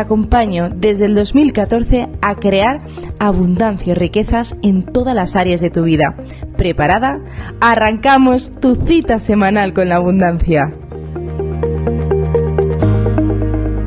acompaño 0.00 0.70
desde 0.70 1.06
el 1.06 1.14
2014 1.14 2.08
a 2.20 2.34
crear 2.36 2.80
abundancia 3.18 3.92
y 3.92 3.94
riquezas 3.94 4.56
en 4.62 4.82
todas 4.82 5.14
las 5.14 5.36
áreas 5.36 5.60
de 5.60 5.70
tu 5.70 5.84
vida. 5.84 6.16
¿Preparada? 6.56 7.20
Arrancamos 7.60 8.60
tu 8.60 8.76
cita 8.76 9.18
semanal 9.18 9.72
con 9.72 9.88
la 9.88 9.96
abundancia. 9.96 10.72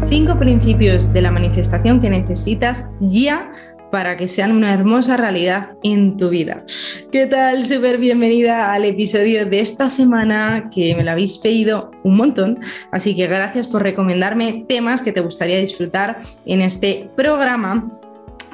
Cinco 0.08 0.38
principios 0.38 1.12
de 1.12 1.22
la 1.22 1.32
manifestación 1.32 2.00
que 2.00 2.10
necesitas 2.10 2.90
ya 3.00 3.52
para 3.94 4.18
que 4.18 4.28
sean 4.28 4.52
una 4.54 4.74
hermosa 4.74 5.18
realidad 5.18 5.74
en 5.84 6.18
tu 6.18 6.30
vida. 6.30 6.66
¿Qué 7.12 7.28
tal? 7.28 7.64
Súper 7.64 8.00
bienvenida 8.00 8.74
al 8.74 8.86
episodio 8.86 9.46
de 9.46 9.60
esta 9.60 9.88
semana 9.92 10.72
que 10.74 10.96
me 10.96 11.04
lo 11.04 11.12
habéis 11.12 11.38
pedido 11.38 11.92
un 12.02 12.18
montón, 12.18 12.60
así 12.92 13.16
que 13.16 13.28
gracias 13.28 13.68
por 13.68 13.84
recomendarme 13.84 14.66
temas 14.68 15.04
que 15.04 15.12
te 15.12 15.22
gustaría 15.22 15.60
disfrutar 15.60 16.18
en 16.48 16.62
este 16.62 17.08
programa 17.16 17.88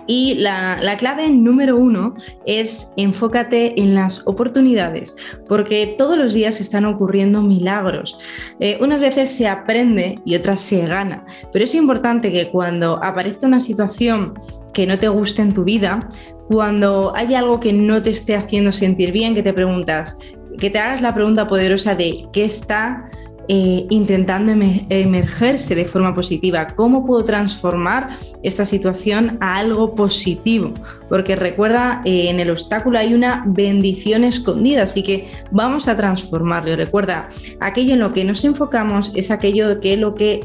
y 0.09 0.33
la, 0.33 0.79
clave 0.97 1.29
número 1.29 1.77
uno 1.77 2.15
es 2.47 2.93
enfócate 2.97 3.79
en 3.79 3.93
las 3.93 4.25
oportunidades, 4.25 5.15
porque 5.47 5.93
todos 5.99 6.17
los 6.17 6.33
días 6.33 6.59
están 6.59 6.85
ocurriendo 6.85 7.43
milagros. 7.43 8.17
Eh, 8.59 8.79
unas 8.81 8.99
veces 8.99 9.29
se 9.29 9.47
aprende 9.47 10.19
y 10.25 10.35
otras 10.35 10.61
se 10.61 10.87
gana, 10.87 11.25
pero 11.53 11.63
es 11.63 11.75
importante 11.75 12.31
que 12.31 12.49
cuando 12.49 13.01
aparezca 13.03 13.45
una 13.45 13.59
situación 13.59 14.33
que 14.73 14.87
no 14.87 14.97
te 14.97 15.09
guste 15.09 15.43
en 15.43 15.53
tu 15.53 15.63
vida, 15.63 15.99
cuando 16.47 17.15
hay 17.15 17.35
algo 17.35 17.59
que 17.59 17.71
no 17.71 18.01
te 18.01 18.09
esté 18.09 18.35
haciendo 18.35 18.71
sentir 18.71 19.11
bien, 19.11 19.35
que 19.35 19.43
te 19.43 19.53
preguntas, 19.53 20.17
que 20.57 20.71
te 20.71 20.79
hagas 20.79 21.03
la 21.03 21.13
pregunta 21.13 21.47
poderosa 21.47 21.93
de 21.93 22.25
qué 22.33 22.45
está 22.45 23.11
eh, 23.51 23.87
intentando 23.89 24.51
emergerse 24.89 25.73
de 25.73 25.85
forma 25.85 26.13
positiva. 26.13 26.67
¿Cómo 26.75 27.03
puedo 27.03 27.23
transformar 27.23 28.19
esta 28.43 28.63
situación 28.63 29.39
a 29.41 29.57
algo 29.57 29.95
positivo? 29.95 30.71
Porque 31.09 31.35
recuerda, 31.35 32.03
eh, 32.05 32.29
en 32.29 32.39
el 32.39 32.51
obstáculo 32.51 32.99
hay 32.99 33.15
una 33.15 33.43
bendición 33.47 34.23
escondida, 34.23 34.83
así 34.83 35.01
que 35.01 35.31
vamos 35.49 35.87
a 35.87 35.95
transformarlo. 35.95 36.75
Recuerda, 36.75 37.27
aquello 37.59 37.93
en 37.93 38.01
lo 38.01 38.13
que 38.13 38.23
nos 38.23 38.45
enfocamos 38.45 39.11
es 39.15 39.31
aquello 39.31 39.79
que 39.79 39.97
lo 39.97 40.13
que 40.13 40.41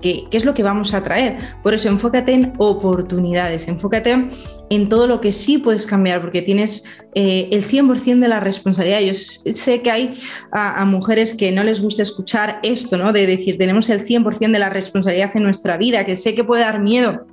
qué, 0.00 0.24
es 0.30 0.44
lo 0.44 0.54
que 0.54 0.62
vamos 0.62 0.94
a 0.94 1.02
traer. 1.02 1.38
Por 1.62 1.74
eso 1.74 1.88
enfócate 1.88 2.32
en 2.32 2.52
oportunidades, 2.58 3.68
enfócate 3.68 4.28
en 4.70 4.88
todo 4.88 5.06
lo 5.06 5.20
que 5.20 5.32
sí 5.32 5.58
puedes 5.58 5.86
cambiar, 5.86 6.20
porque 6.20 6.42
tienes 6.42 6.84
eh, 7.14 7.48
el 7.52 7.66
100% 7.66 8.18
de 8.18 8.28
la 8.28 8.40
responsabilidad. 8.40 9.00
Yo 9.00 9.14
sé 9.14 9.82
que 9.82 9.90
hay 9.90 10.10
a, 10.52 10.84
mujeres 10.84 11.34
que 11.34 11.52
no 11.52 11.62
les 11.62 11.80
gusta 11.80 12.02
escuchar 12.02 12.60
esto, 12.62 12.96
¿no? 12.96 13.12
De 13.12 13.26
decir, 13.26 13.58
tenemos 13.58 13.88
el 13.90 14.04
100% 14.04 14.52
de 14.52 14.58
la 14.58 14.70
responsabilidad 14.70 15.30
en 15.36 15.42
nuestra 15.42 15.76
vida, 15.76 16.04
que 16.04 16.16
sé 16.16 16.34
que 16.34 16.44
puede 16.44 16.62
dar 16.62 16.80
miedo 16.80 17.26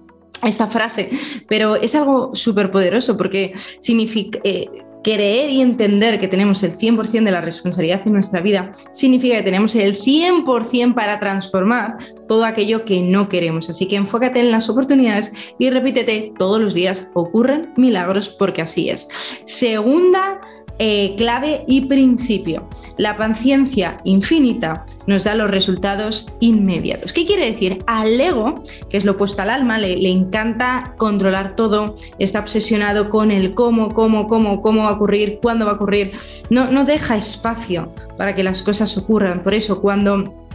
esta 0.44 0.68
frase, 0.68 1.10
pero 1.48 1.76
es 1.76 1.94
algo 1.94 2.34
súper 2.34 2.72
poderoso 2.72 3.16
porque 3.16 3.54
significa, 3.80 4.40
eh, 4.44 4.68
creer 5.04 5.50
y 5.50 5.62
entender 5.62 6.20
que 6.20 6.28
tenemos 6.28 6.64
el 6.64 6.72
100% 6.72 7.24
de 7.24 7.32
la 7.32 7.42
responsabilidad 7.42 8.02
en 8.06 8.14
nuestra 8.14 8.42
vida 8.42 8.72
significa 8.92 9.38
que 9.38 9.44
tenemos 9.44 9.76
el 9.76 9.98
100% 9.98 10.94
para 10.94 11.20
transformar 11.20 11.98
todo 12.28 12.46
aquello 12.46 12.86
que 12.86 13.02
no 13.02 13.30
queremos. 13.30 13.70
Así 13.70 13.88
que 13.88 13.96
enfócate 13.96 14.40
en 14.40 14.52
las 14.52 14.70
oportunidades 14.70 15.34
y 15.58 15.70
repítete 15.70 16.34
todos 16.38 16.62
los 16.62 16.74
días, 16.74 17.10
ocurren 17.14 17.74
milagros 17.78 18.30
porque 18.30 18.62
así 18.62 18.90
es. 18.90 19.08
Segunda 19.46 20.40
eh, 20.80 21.16
clave 21.18 21.64
y 21.68 21.82
principio. 21.82 22.68
La 22.98 23.18
paciencia 23.18 24.00
infinita 24.04 24.86
nos 25.08 25.24
da 25.24 25.36
los 25.36 25.52
resultados 25.52 26.28
inmediatos. 26.40 27.14
¿Qué 27.14 27.26
quiere 27.26 27.52
decir? 27.52 27.84
Al 27.88 28.20
ego, 28.20 28.64
que 28.90 28.98
es 28.98 29.06
lo 29.06 29.14
opuesto 29.14 29.42
al 29.42 29.50
alma, 29.50 29.78
le, 29.78 30.10
encanta 30.10 30.96
controlar 30.98 31.56
todo, 31.56 31.96
está 32.20 32.40
obsesionado 32.40 33.10
con 33.10 33.32
el 33.32 33.54
cómo, 33.54 33.90
cómo, 33.90 34.28
cómo, 34.28 34.62
cómo 34.62 34.84
va 34.84 34.90
a 34.90 34.94
ocurrir, 34.94 35.40
cuándo 35.42 35.66
va 35.66 35.72
a 35.72 35.76
ocurrir. 35.76 36.14
No, 36.50 36.72
no 36.72 36.86
deja 36.86 37.16
espacio 37.16 37.94
para 38.18 38.36
que 38.36 38.44
las 38.44 38.62
cosas 38.62 38.98
ocurran. 38.98 39.44
Por 39.44 39.54
eso, 39.54 39.82
cuando 39.82 40.48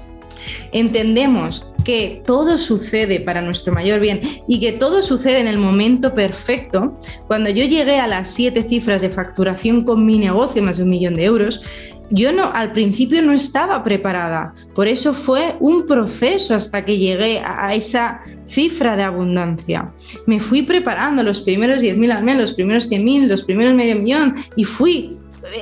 entendemos 0.73 1.67
que 1.87 2.21
todo 2.27 2.59
sucede 2.59 3.21
para 3.21 3.41
nuestro 3.43 3.73
mayor 3.73 4.01
bien 4.01 4.21
y 4.49 4.59
que 4.59 4.73
todo 4.73 5.05
sucede 5.05 5.39
en 5.39 5.47
el 5.47 5.57
momento 5.57 6.15
perfecto, 6.15 6.99
cuando 7.29 7.49
yo 7.49 7.65
llegué 7.65 8.01
a 8.01 8.09
las 8.09 8.35
siete 8.35 8.65
cifras 8.69 9.03
de 9.03 9.09
facturación 9.09 9.85
con 9.85 10.05
mi 10.05 10.19
negocio, 10.19 10.65
más 10.65 10.79
de 10.79 10.83
un 10.83 10.91
millón 10.91 11.15
de 11.15 11.23
euros, 11.23 11.63
yo 12.11 12.33
no, 12.33 12.51
al 12.53 12.73
principio 12.73 13.23
no 13.23 13.33
estaba 13.33 13.85
preparada. 13.85 14.53
Por 14.75 14.89
eso 14.89 15.15
fue 15.15 15.55
un 15.61 15.87
proceso 15.87 16.57
hasta 16.57 16.85
que 16.85 16.99
llegué 16.99 17.39
a, 17.39 17.73
esa 17.73 18.21
cifra 18.47 18.97
de 18.97 19.05
abundancia. 19.05 19.93
Me 20.27 20.41
fui 20.41 20.63
preparando 20.63 21.23
los 21.23 21.41
primeros 21.43 21.81
10.000 21.81 22.11
al 22.11 22.25
mes, 22.25 22.37
los 22.37 22.53
primeros 22.53 22.91
100.000, 22.91 23.29
los 23.29 23.45
primeros 23.45 23.75
medio 23.75 23.95
millón 23.95 24.35
y 24.57 24.65
fui 24.65 25.13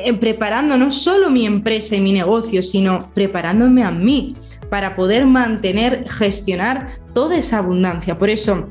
eh, 0.02 0.14
preparando 0.14 0.78
no 0.78 0.90
solo 0.90 1.28
mi 1.28 1.44
empresa 1.44 1.96
y 1.96 2.00
mi 2.00 2.14
negocio, 2.14 2.62
sino 2.62 3.10
preparándome 3.12 3.82
a 3.82 3.90
mí 3.90 4.34
para 4.74 4.96
poder 4.96 5.24
mantener, 5.24 6.04
gestionar 6.10 6.98
toda 7.14 7.36
esa 7.36 7.58
abundancia. 7.58 8.18
Por 8.18 8.28
eso 8.28 8.68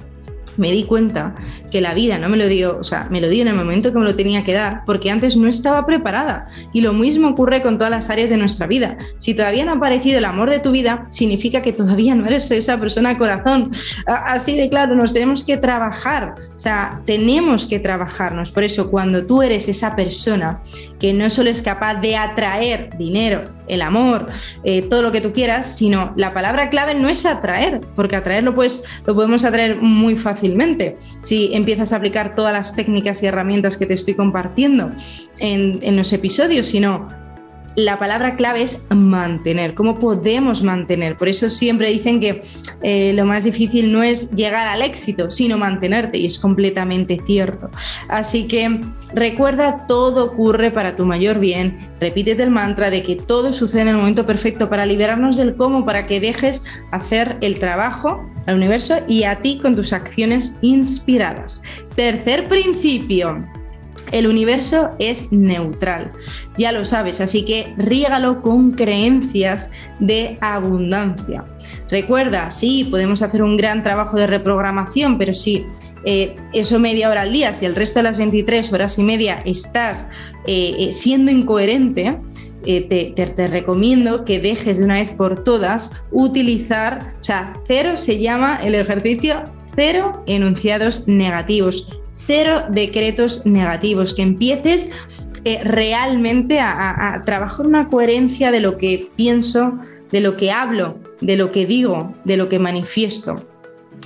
me 0.58 0.70
di 0.70 0.84
cuenta 0.84 1.34
que 1.72 1.80
la 1.80 1.94
vida 1.94 2.18
no 2.18 2.28
me 2.28 2.36
lo 2.36 2.46
dio, 2.48 2.78
o 2.78 2.84
sea, 2.84 3.08
me 3.10 3.22
lo 3.22 3.30
dio 3.30 3.42
en 3.42 3.48
el 3.48 3.56
momento 3.56 3.94
que 3.94 4.00
me 4.00 4.04
lo 4.04 4.14
tenía 4.14 4.44
que 4.44 4.54
dar, 4.54 4.84
porque 4.86 5.10
antes 5.10 5.38
no 5.38 5.48
estaba 5.48 5.86
preparada. 5.86 6.48
Y 6.74 6.82
lo 6.82 6.92
mismo 6.92 7.30
ocurre 7.30 7.62
con 7.62 7.78
todas 7.78 7.90
las 7.90 8.10
áreas 8.10 8.30
de 8.30 8.36
nuestra 8.36 8.68
vida. 8.68 8.98
Si 9.18 9.34
todavía 9.34 9.64
no 9.64 9.72
ha 9.72 9.76
aparecido 9.76 10.18
el 10.18 10.26
amor 10.26 10.50
de 10.50 10.60
tu 10.60 10.72
vida, 10.72 11.08
significa 11.10 11.62
que 11.62 11.72
todavía 11.72 12.16
no 12.16 12.26
eres 12.26 12.52
esa 12.52 12.78
persona 12.78 13.18
corazón. 13.18 13.72
Así 14.06 14.58
de 14.58 14.70
claro, 14.70 14.96
nos 14.96 15.14
tenemos 15.14 15.46
que 15.46 15.56
trabajar, 15.56 16.36
o 16.54 16.60
sea, 16.60 17.00
tenemos 17.06 17.66
que 17.66 17.80
trabajarnos. 17.80 18.52
Por 18.52 18.66
eso, 18.66 18.92
cuando 18.92 19.26
tú 19.26 19.42
eres 19.42 19.70
esa 19.70 19.96
persona 19.96 20.60
que 21.00 21.14
no 21.14 21.30
solo 21.30 21.50
es 21.50 21.62
capaz 21.62 21.96
de 22.02 22.18
atraer 22.18 22.90
dinero, 22.98 23.46
el 23.68 23.82
amor, 23.82 24.28
eh, 24.64 24.82
todo 24.82 25.02
lo 25.02 25.12
que 25.12 25.22
tú 25.22 25.34
quieras, 25.34 25.78
sino 25.78 26.14
la 26.16 26.34
palabra 26.34 26.70
clave 26.70 26.96
no 26.96 27.10
es 27.10 27.26
atraer, 27.26 27.82
porque 27.96 28.16
atraerlo 28.16 28.56
pues 28.56 28.86
lo 29.06 29.16
podemos 29.16 29.46
atraer 29.46 29.78
muy 29.78 30.16
fácilmente 30.16 30.98
si 31.22 31.54
empiezas 31.54 31.94
a 31.94 31.98
aplicar 31.98 32.36
todas 32.36 32.54
las 32.54 32.76
técnicas 32.76 33.24
y 33.24 33.28
herramientas 33.28 33.78
que 33.78 33.86
te 33.86 33.94
estoy 33.94 34.14
compartiendo 34.14 34.92
en, 35.40 35.80
en 35.82 35.96
los 35.96 36.12
episodios, 36.14 36.68
sino 36.68 37.23
la 37.76 37.98
palabra 37.98 38.36
clave 38.36 38.62
es 38.62 38.88
mantener. 38.90 39.74
¿Cómo 39.74 40.00
podemos 40.00 40.64
mantener? 40.64 41.18
Por 41.18 41.28
eso 41.28 41.50
siempre 41.50 41.90
dicen 41.90 42.20
que 42.20 42.42
eh, 42.82 43.14
lo 43.14 43.26
más 43.26 43.44
difícil 43.44 43.92
no 43.92 44.04
es 44.04 44.32
llegar 44.32 44.68
al 44.68 44.82
éxito, 44.82 45.32
sino 45.32 45.58
mantenerte. 45.58 46.18
Y 46.18 46.26
es 46.26 46.40
completamente 46.40 47.22
cierto. 47.26 47.70
Así 48.10 48.48
que 48.48 48.82
recuerda, 49.14 49.88
todo 49.88 50.26
ocurre 50.26 50.72
para 50.72 50.96
tu 50.96 51.06
mayor 51.06 51.40
bien. 51.40 51.80
Repítete 52.00 52.44
el 52.44 52.52
mantra 52.52 52.90
de 52.90 53.04
que 53.04 53.16
todo 53.16 53.54
sucede 53.54 53.82
en 53.82 53.88
el 53.90 53.98
momento 53.98 54.26
perfecto 54.26 54.70
para 54.70 54.86
liberarnos 54.86 55.38
del 55.38 55.56
cómo, 55.56 55.86
para 55.86 56.06
que 56.06 56.20
dejes 56.20 56.64
hacer 56.92 57.38
el 57.42 57.60
trabajo 57.60 58.30
al 58.46 58.56
universo 58.56 58.98
y 59.08 59.24
a 59.24 59.42
ti 59.42 59.60
con 59.62 59.76
tus 59.76 59.94
acciones 59.94 60.58
inspiradas. 60.62 61.62
Tercer 61.96 62.48
principio 62.48 63.40
el 64.12 64.28
universo 64.28 64.92
es 65.00 65.32
neutral, 65.32 66.12
ya 66.58 66.72
lo 66.72 66.86
sabes, 66.86 67.22
así 67.22 67.46
que 67.46 67.74
rígalo 67.78 68.42
con 68.42 68.72
creencias 68.72 69.72
de 70.00 70.38
abundancia. 70.42 71.44
Recuerda, 71.90 72.52
sí, 72.52 72.86
podemos 72.86 73.22
hacer 73.22 73.42
un 73.44 73.58
gran 73.58 73.84
trabajo 73.84 74.18
de 74.18 74.28
reprogramación, 74.28 75.18
pero 75.18 75.34
si 75.34 75.66
eh, 76.06 76.36
eso 76.54 76.80
media 76.80 77.10
hora 77.10 77.22
al 77.22 77.34
día, 77.34 77.54
si 77.54 77.66
el 77.66 77.76
resto 77.76 78.00
de 78.00 78.04
las 78.04 78.18
23 78.18 78.72
horas 78.74 79.00
y 79.00 79.04
media 79.04 79.42
estás 79.46 80.10
eh, 80.46 80.76
eh, 80.78 80.94
siendo 80.94 81.32
incoherente, 81.32 82.16
te, 82.64 83.14
te, 83.14 83.48
recomiendo 83.50 84.24
que 84.24 84.40
dejes 84.40 84.78
de 84.78 84.86
una 84.86 84.94
vez 84.94 85.12
por 85.12 85.44
todas 85.44 85.92
utilizar, 86.12 87.12
o 87.20 87.24
sea, 87.24 87.58
cero 87.68 87.98
se 87.98 88.20
llama 88.20 88.62
el 88.64 88.74
ejercicio 88.76 89.44
cero 89.76 90.24
enunciados 90.28 91.08
negativos 91.10 91.90
cero 92.26 92.64
decretos 92.70 93.46
negativos, 93.46 94.14
que 94.14 94.22
empieces 94.22 94.92
eh, 95.46 95.62
realmente 95.64 96.60
a, 96.60 97.22
trabajar 97.26 97.66
una 97.66 97.90
coherencia 97.90 98.52
de 98.52 98.62
lo 98.62 98.78
que 98.78 99.10
pienso, 99.16 99.80
de 100.12 100.22
lo 100.22 100.36
que 100.36 100.52
hablo, 100.52 100.98
de 101.22 101.36
lo 101.36 101.52
que 101.52 101.66
digo, 101.66 102.14
de 102.24 102.38
lo 102.38 102.50
que 102.50 102.60
manifiesto. 102.60 103.46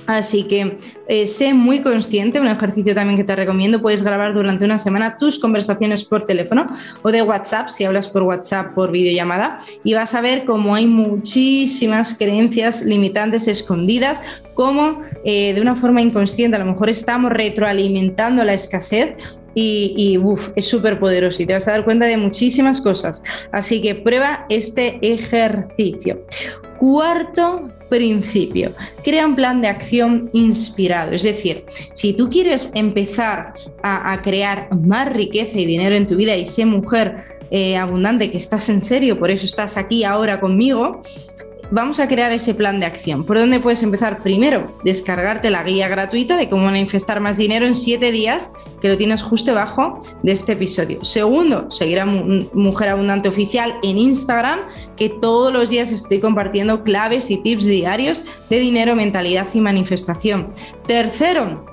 Así 0.06 0.44
que 0.44 0.78
eh, 1.08 1.26
sé 1.26 1.54
muy 1.54 1.80
consciente, 1.80 2.40
un 2.40 2.48
ejercicio 2.48 2.94
también 2.94 3.18
que 3.18 3.24
te 3.24 3.36
recomiendo, 3.36 3.80
puedes 3.80 4.02
grabar 4.02 4.34
durante 4.34 4.64
una 4.64 4.78
semana 4.78 5.16
tus 5.16 5.38
conversaciones 5.38 6.04
por 6.04 6.26
teléfono 6.26 6.66
o 7.02 7.10
de 7.10 7.22
WhatsApp, 7.22 7.68
si 7.68 7.84
hablas 7.84 8.08
por 8.08 8.22
WhatsApp, 8.22 8.74
por 8.74 8.90
videollamada, 8.90 9.60
y 9.84 9.94
vas 9.94 10.14
a 10.14 10.20
ver 10.20 10.44
cómo 10.44 10.74
hay 10.74 10.86
muchísimas 10.86 12.16
creencias 12.16 12.84
limitantes 12.84 13.48
escondidas, 13.48 14.22
cómo 14.54 15.02
eh, 15.24 15.54
de 15.54 15.60
una 15.60 15.76
forma 15.76 16.00
inconsciente 16.00 16.56
a 16.56 16.60
lo 16.60 16.66
mejor 16.66 16.90
estamos 16.90 17.32
retroalimentando 17.32 18.44
la 18.44 18.54
escasez 18.54 19.14
y, 19.54 20.18
es 20.56 20.68
súper 20.68 20.98
poderoso 20.98 21.42
y 21.42 21.46
te 21.46 21.54
vas 21.54 21.66
a 21.68 21.72
dar 21.72 21.84
cuenta 21.84 22.06
de 22.06 22.16
muchísimas 22.16 22.80
cosas. 22.80 23.22
Así 23.52 23.80
que 23.80 23.94
prueba 23.94 24.46
este 24.48 24.98
ejercicio. 25.02 26.24
Cuarto 26.78 27.68
principio, 27.88 28.72
crea 29.02 29.26
un 29.26 29.34
plan 29.34 29.60
de 29.60 29.68
acción 29.68 30.30
inspirado. 30.32 31.12
Es 31.12 31.22
decir, 31.22 31.64
si 31.92 32.12
tú 32.12 32.28
quieres 32.28 32.72
empezar 32.74 33.54
a, 33.82 34.20
crear 34.22 34.68
más 34.74 35.12
riqueza 35.12 35.58
y 35.58 35.66
dinero 35.66 35.94
en 35.94 36.06
tu 36.06 36.16
vida 36.16 36.36
y 36.36 36.46
ser 36.46 36.66
mujer 36.66 37.24
eh, 37.50 37.76
abundante, 37.76 38.30
que 38.30 38.36
estás 38.36 38.68
en 38.68 38.82
serio, 38.82 39.18
por 39.18 39.30
eso 39.30 39.46
estás 39.46 39.76
aquí 39.76 40.04
ahora 40.04 40.40
conmigo, 40.40 41.00
vamos 41.70 42.00
a 42.00 42.08
crear 42.08 42.32
ese 42.32 42.54
plan 42.54 42.80
de 42.80 42.86
acción. 42.86 43.24
¿Por 43.24 43.38
dónde 43.38 43.60
puedes 43.60 43.82
empezar? 43.82 44.20
Primero, 44.20 44.66
descargarte 44.84 45.50
la 45.50 45.62
guía 45.62 45.88
gratuita 45.88 46.36
de 46.36 46.48
cómo 46.48 46.64
manifestar 46.64 47.20
más 47.20 47.36
dinero 47.36 47.66
en 47.66 47.74
siete 47.74 48.10
días, 48.12 48.50
que 48.80 48.88
lo 48.88 48.96
tienes 48.96 49.22
justo 49.22 49.50
debajo 49.50 50.00
de 50.22 50.32
este 50.32 50.52
episodio. 50.52 51.04
Segundo, 51.04 51.70
seguir 51.70 52.00
a 52.00 52.06
Mujer 52.06 52.90
Abundante 52.90 53.28
Oficial 53.28 53.74
en 53.82 53.98
Instagram, 53.98 54.60
que 54.96 55.08
todos 55.08 55.52
los 55.52 55.70
días 55.70 55.90
estoy 55.90 56.20
compartiendo 56.20 56.84
claves 56.84 57.30
y 57.30 57.38
tips 57.38 57.66
diarios 57.66 58.24
de 58.48 58.58
dinero, 58.58 58.94
mentalidad 58.94 59.46
y 59.52 59.60
manifestación. 59.60 60.50
Tercero, 60.86 61.67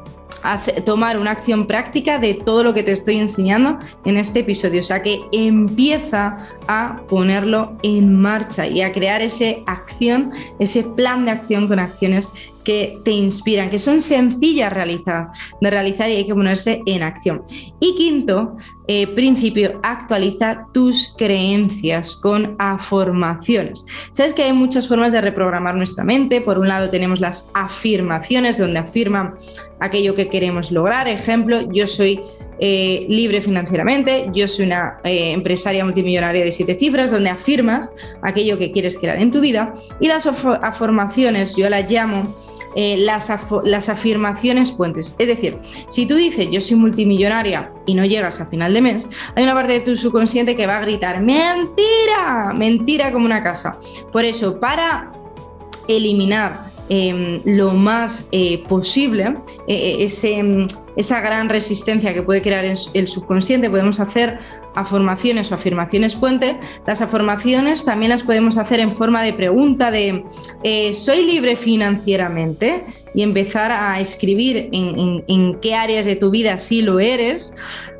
tomar 0.85 1.17
una 1.17 1.31
acción 1.31 1.65
práctica 1.65 2.19
de 2.19 2.33
todo 2.33 2.63
lo 2.63 2.73
que 2.73 2.83
te 2.83 2.91
estoy 2.91 3.17
enseñando 3.17 3.79
en 4.05 4.17
este 4.17 4.39
episodio. 4.39 4.81
O 4.81 4.83
sea 4.83 5.01
que 5.01 5.21
empieza 5.31 6.37
a 6.67 7.01
ponerlo 7.07 7.75
en 7.83 8.19
marcha 8.19 8.67
y 8.67 8.81
a 8.81 8.91
crear 8.91 9.21
ese 9.21 9.63
acción, 9.65 10.31
ese 10.59 10.83
plan 10.83 11.25
de 11.25 11.31
acción 11.31 11.67
con 11.67 11.79
acciones 11.79 12.31
que 12.65 12.99
te 13.05 13.11
inspiran, 13.11 13.69
que 13.69 13.79
son 13.79 14.01
sencillas 14.01 14.73
de 14.73 15.69
realizar 15.69 16.09
y 16.09 16.15
hay 16.15 16.25
que 16.25 16.33
ponerse 16.33 16.81
en 16.85 17.03
acción. 17.03 17.43
Y 17.79 17.95
quinto, 17.95 18.55
eh, 18.87 19.07
principio, 19.07 19.79
actualiza 19.83 20.65
tus 20.73 21.13
creencias 21.17 22.15
con 22.15 22.55
afirmaciones. 22.59 23.85
Sabes 24.11 24.33
que 24.33 24.43
hay 24.43 24.53
muchas 24.53 24.87
formas 24.87 25.13
de 25.13 25.21
reprogramar 25.21 25.75
nuestra 25.75 26.03
mente. 26.03 26.41
Por 26.41 26.57
un 26.57 26.67
lado 26.67 26.89
tenemos 26.89 27.21
las 27.21 27.51
afirmaciones, 27.53 28.57
donde 28.57 28.79
afirman 28.79 29.35
aquello 29.79 30.15
que 30.15 30.27
queremos 30.27 30.71
lograr. 30.71 31.07
Ejemplo, 31.07 31.71
yo 31.71 31.87
soy 31.87 32.19
eh, 32.59 33.05
libre 33.09 33.41
financieramente, 33.41 34.29
yo 34.33 34.47
soy 34.47 34.65
una 34.65 34.99
eh, 35.03 35.31
empresaria 35.31 35.83
multimillonaria 35.83 36.43
de 36.43 36.51
siete 36.51 36.77
cifras, 36.77 37.11
donde 37.11 37.29
afirmas 37.29 37.93
aquello 38.21 38.57
que 38.57 38.71
quieres 38.71 38.97
crear 38.97 39.21
en 39.21 39.31
tu 39.31 39.41
vida. 39.41 39.73
Y 39.99 40.07
las 40.07 40.25
afirmaciones, 40.25 41.55
yo 41.55 41.69
las 41.69 41.91
llamo 41.91 42.35
eh, 42.77 42.97
las, 42.97 43.29
las, 43.63 43.89
afirmaciones 43.89 44.71
puentes. 44.71 45.15
Es 45.17 45.27
decir, 45.27 45.59
si 45.87 46.05
tú 46.05 46.15
dices 46.15 46.49
yo 46.51 46.59
soy 46.59 46.75
multimillonaria 46.75 47.71
y 47.85 47.93
no 47.93 48.03
llegas 48.03 48.41
a 48.41 48.47
final 48.47 48.73
de 48.73 48.81
mes, 48.81 49.09
hay 49.33 49.43
una 49.43 49.53
parte 49.53 49.73
de 49.73 49.79
tu 49.79 49.95
subconsciente 49.95 50.57
que 50.57 50.67
va 50.67 50.77
a 50.77 50.81
gritar 50.81 51.21
mentira, 51.21 52.53
mentira 52.53 53.13
como 53.13 53.25
una 53.25 53.41
casa. 53.41 53.79
Por 54.11 54.25
eso, 54.25 54.59
para 54.59 55.11
eliminar 55.87 56.74
em, 56.89 57.41
lo 57.45 57.73
más 57.73 58.27
eh, 58.31 58.63
posible 58.67 59.33
eh, 59.67 59.97
ese, 59.99 60.67
esa 60.95 61.19
gran 61.21 61.49
resistencia 61.49 62.13
que 62.13 62.23
puede 62.23 62.41
crear 62.41 62.65
el 62.65 63.07
subconsciente, 63.07 63.69
podemos 63.69 63.99
hacer 63.99 64.39
afirmaciones 64.75 65.51
o 65.51 65.55
afirmaciones 65.55 66.15
puente, 66.15 66.57
las 66.85 67.01
afirmaciones 67.01 67.85
también 67.85 68.09
las 68.09 68.23
podemos 68.23 68.57
hacer 68.57 68.79
en 68.79 68.91
forma 68.91 69.23
de 69.23 69.33
pregunta 69.33 69.89
de 69.89 70.23
eh, 70.63 70.93
¿soy 70.93 71.23
libre 71.25 71.55
financieramente? 71.55 72.85
y 73.13 73.23
empezar 73.23 73.71
a 73.71 73.97
escribir 74.01 74.67
en, 74.73 75.59
qué 75.61 75.73
áreas 75.73 76.05
de 76.05 76.17
tu 76.17 76.31
vida 76.31 76.59
sí 76.59 76.81
lo 76.81 76.99
eres 76.99 77.53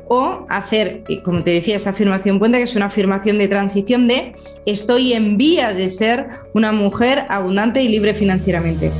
o 0.08 0.46
hacer, 0.48 1.02
como 1.24 1.42
te 1.42 1.50
decía, 1.50 1.76
esa 1.76 1.90
afirmación 1.90 2.38
puente, 2.38 2.58
que 2.58 2.64
es 2.64 2.76
una 2.76 2.86
afirmación 2.86 3.38
de 3.38 3.48
transición 3.48 4.08
de 4.08 4.32
estoy 4.64 5.12
en 5.12 5.36
vías 5.36 5.76
de 5.76 5.88
ser 5.88 6.26
una 6.54 6.72
mujer 6.72 7.24
abundante 7.28 7.82
y 7.82 7.88
libre 7.88 8.14
financieramente. 8.14 8.90